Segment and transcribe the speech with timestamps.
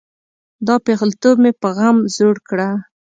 [0.67, 2.69] دا پیغلتوب مې په غم زوړ کړه.